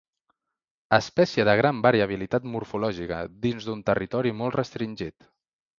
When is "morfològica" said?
2.55-3.21